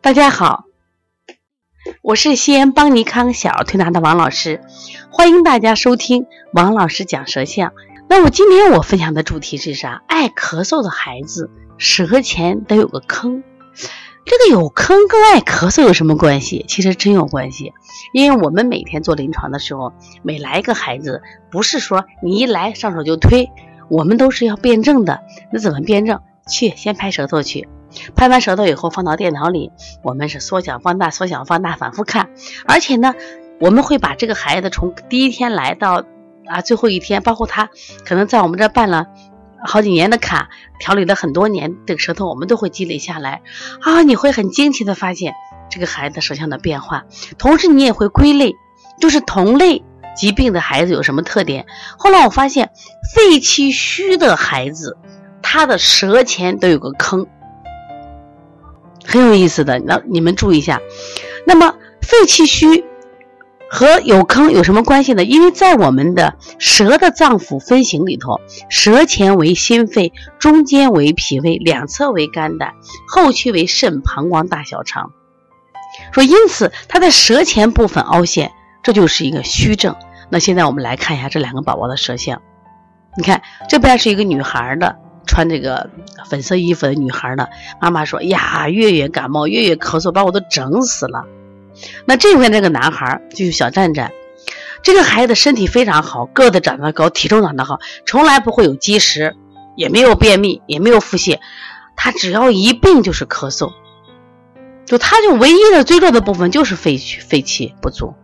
[0.00, 0.64] 大家好，
[2.02, 4.60] 我是西安邦尼康小儿推拿的王老师，
[5.10, 7.72] 欢迎大家收听王老师讲舌象。
[8.08, 10.02] 那我今天我分享的主题是啥？
[10.06, 13.42] 爱咳嗽的孩子舌前得有个坑。
[14.24, 16.64] 这个有坑跟爱咳嗽有什么关系？
[16.68, 17.72] 其实真有关系，
[18.12, 19.92] 因为我们每天做临床的时候，
[20.22, 23.50] 每来一个孩子，不是说你一来上手就推，
[23.88, 25.22] 我们都是要辩证的。
[25.52, 26.20] 那怎么辩证？
[26.48, 27.68] 去先拍舌头去。
[28.14, 32.30] 拍完舌头以后，放到电脑里，我们是缩小、放大、缩小、放大，反复看。
[32.66, 33.14] 而且呢，
[33.60, 36.04] 我们会把这个孩子从第一天来到
[36.46, 37.70] 啊最后一天，包括他
[38.04, 39.06] 可能在我们这办了
[39.64, 43.42] 好几年的卡，调理了很多年的舌头，我们都会积累下来。
[43.80, 45.34] 啊，你会很惊奇的发现
[45.68, 47.04] 这个孩子舌象的变化，
[47.38, 48.54] 同时你也会归类，
[49.00, 49.82] 就是同类
[50.16, 51.66] 疾病的孩子有什么特点。
[51.98, 52.70] 后来我发现，
[53.14, 54.96] 肺气虚的孩子，
[55.42, 57.26] 他的舌前都有个坑。
[59.06, 60.80] 很有意思的，那你们注意一下。
[61.46, 62.84] 那么肺气虚
[63.68, 65.24] 和有坑有什么关系呢？
[65.24, 72.74] 因为在我们的舌的脏腑分型里头，舌前为心肺，中间为脾胃，两侧为肝胆，
[73.08, 75.12] 后区为肾、膀胱、大小肠。
[76.12, 79.96] 说因此，它在舌前部分凹陷，这就是一个虚症。
[80.28, 82.42] 那现在我们来看一下这两个宝宝的舌象。
[83.16, 84.96] 你看这边是一个女孩的。
[85.26, 85.90] 穿这个
[86.30, 87.46] 粉色衣服的女孩呢？
[87.80, 91.24] 妈妈说：“呀，月月感冒，月月咳嗽，把我都整死了。”
[92.06, 94.12] 那这边这个男孩就是小战战，
[94.82, 99.36] 这个孩子身体非常好，个子长得高，体重长得好，从来不会有积食，
[99.76, 101.38] 也没有便秘，也没有腹泻，
[101.96, 103.72] 他只要一病就是咳嗽，
[104.86, 108.14] 就他就唯一的最弱的部分就是肺气肺气不足。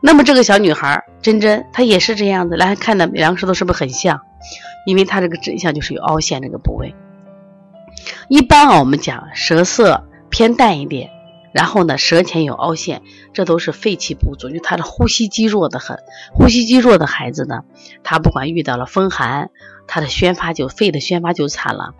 [0.00, 4.20] 那么这个小女孩珍珍，她也是这样子，来看的两个舌头是不是很像？
[4.86, 6.94] 因为它这个真相就是有凹陷这个部位。
[8.28, 11.10] 一般啊，我们讲舌色偏淡一点，
[11.52, 13.02] 然后呢，舌前有凹陷，
[13.32, 15.98] 这都是肺气不足，就她的呼吸肌弱的很。
[16.32, 17.62] 呼吸肌弱的孩子呢，
[18.04, 19.50] 他不管遇到了风寒，
[19.88, 21.94] 他的宣发就肺的宣发就差了。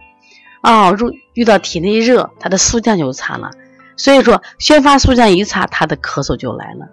[0.62, 3.50] 哦，如遇到体内热，他的肃降就差了。
[3.96, 6.86] 所以说，宣发肃降一差，他的咳嗽就来了。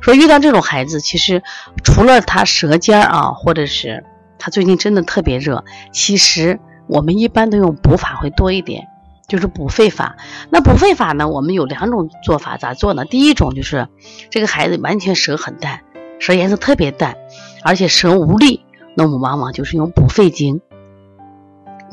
[0.00, 1.42] 说遇到这种孩子，其实
[1.84, 4.04] 除了他舌尖啊，或者是。
[4.42, 8.88] 他最近真的特别热，其实我们一般都用补法会多一点，
[9.28, 10.16] 就是补肺法。
[10.48, 13.04] 那补肺法呢，我们有两种做法，咋做呢？
[13.04, 13.88] 第一种就是
[14.30, 15.82] 这个孩子完全舌很淡，
[16.20, 17.18] 舌颜色特别淡，
[17.62, 18.64] 而且舌无力，
[18.96, 20.62] 那我们往往就是用补肺经，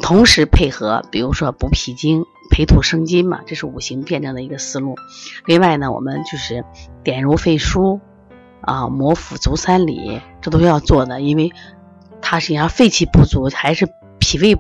[0.02, 4.96] 同时配合，比如说补脾经、培土生金嘛，这是五行辩证的一个思路。
[5.46, 6.64] 另外呢，我们就是
[7.04, 8.00] 点揉肺腧
[8.62, 11.52] 啊，摩腹足三里，这都要做的，因为。
[12.20, 13.88] 他实际上肺气不足，还是
[14.20, 14.58] 脾胃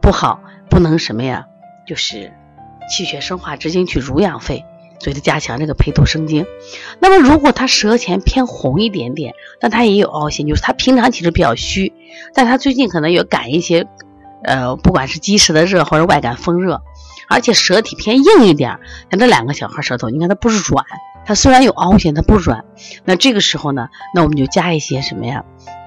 [0.00, 0.40] 不好，
[0.70, 1.46] 不能什么呀？
[1.84, 2.32] 就是
[2.88, 4.64] 气血生化之精去濡养肺，
[5.00, 6.46] 所以他加强这个培土生精。
[7.00, 11.92] 那么如果他舌前偏红一点点，但他也有凹陷，就是他平常其实比较虚，
[12.34, 13.88] 但他最近可能有感一些，
[14.44, 16.82] 呃，不管是积食的热或者外感风热，
[17.28, 18.78] 而且舌体偏硬一点，
[19.10, 20.84] 像这两个小孩舌头，你看它不是软，
[21.24, 22.64] 它虽然有凹陷，它不软。
[23.04, 25.44] 那这个时候呢，那我们就加一些什么呀？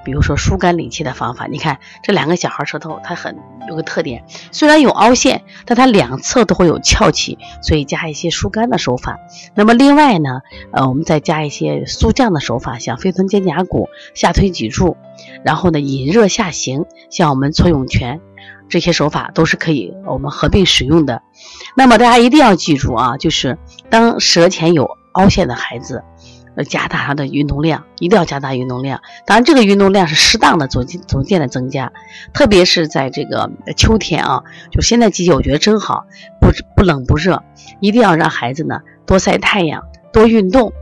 [0.07, 3.37] 比如说疏肝理气的方法，你看这两个小孩舌头，它很
[3.67, 4.23] 有个特点，
[4.53, 9.19] 虽然有凹陷，但它两侧都会有翘起，所以加一些疏肝的手法。
[9.53, 10.39] 那么另外呢，
[10.71, 14.95] 呃，我们再加一些速降的手法，像飞臀肩胛骨、下推脊柱，
[15.43, 18.21] 然后呢引热下行，像我们搓涌泉，
[18.69, 21.21] 这些手法都是可以我们合并使用的。
[21.75, 23.57] 那么大家一定要记住啊，就是
[23.89, 26.01] 当舌前有凹陷的孩子。
[26.57, 29.01] 要加大它的运动量，一定要加大运动量。
[29.25, 31.93] 当然，这个运动量是适当的，逐渐逐渐的增加。
[32.33, 36.05] 特别是在这个秋天啊，就现在季节，我觉得真好，
[36.41, 37.43] 不不冷不热，
[37.79, 40.73] 一定要让孩子呢多晒太阳，多运动。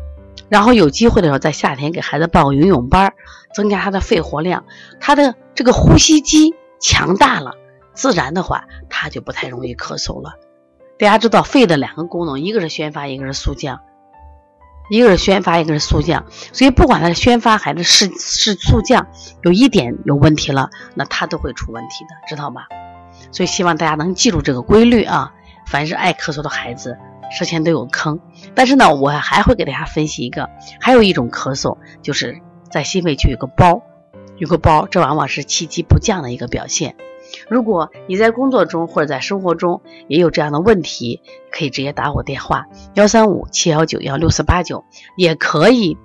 [0.48, 3.14] 然后有机会的时候，在夏天给孩子报个游泳班，
[3.54, 4.64] 增加他的肺活量。
[5.00, 7.54] 他的这个呼吸肌强大了，
[7.94, 10.36] 自然的话，他就不太容易咳嗽了。
[10.98, 13.82] 大家知道，肺的两个功能，一个是宣发，一个是肃降。
[14.90, 19.08] 一个是宣发，一个是速降，所以不管它是宣发还是是是速降，
[19.44, 22.62] 有一点有问题了，那它都会出问题的，知道吗？
[23.32, 25.34] 所以希望大家能记住这个规律啊！
[25.68, 26.98] 凡是爱咳嗽的孩子，
[27.32, 28.20] 舌前都有坑。
[28.54, 30.50] 但是呢，我还会给大家分析一个，
[30.80, 32.40] 还有一种咳嗽，就是
[32.70, 33.82] 在心肺区有个包，
[34.38, 36.96] 有个包，这往往是气机不降的一个表现。
[37.50, 41.22] 如果你在工作中或者在生活中也有这样的问题，
[41.52, 44.86] 可以直接打我电话幺三五七幺九幺六四八九，
[45.18, 45.98] 也可以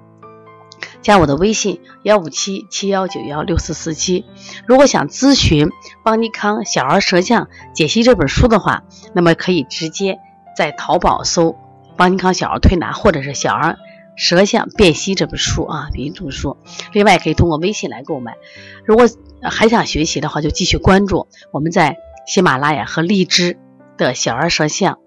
[1.03, 4.25] 加我的微信幺五七七幺九幺六四四七。
[4.67, 5.71] 如果想咨询
[6.03, 8.83] 邦尼康小儿舌象解析这本书的话，
[9.15, 10.19] 那么可以直接
[10.57, 11.57] 在淘宝搜
[11.97, 13.79] “邦尼康小儿推拿”或者是“小儿
[14.21, 16.59] 舌象辨析”这本书啊，这本书。
[16.93, 18.37] 另外可以通过微信来购买。
[18.85, 19.09] 如果
[19.43, 21.97] 还想学习的话，就继续关注我们在
[22.27, 23.57] 喜马拉雅和荔枝
[23.97, 24.99] 的小儿舌象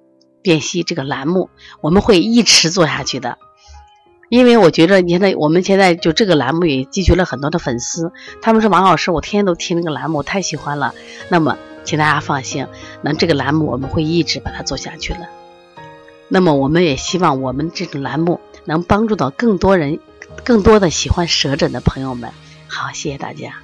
[0.41, 1.51] 辨析这个栏目，
[1.81, 3.37] 我们会一直做下去的。
[4.29, 8.11] 因为我觉得，你现在我们现在就这个栏目也积聚了很多的粉丝，
[8.41, 10.95] 他们说王老师，我天天都听那个栏目，太喜欢了。
[11.29, 12.65] 那么，请大家放心，
[13.03, 15.27] 那这个栏目我们会一直把它做下去的。
[16.29, 19.99] 那么，我们也希望我们这种栏目能帮助到更多人，
[20.43, 22.31] 更多的喜欢舌诊的朋友们。
[22.67, 23.55] 好，谢谢大家。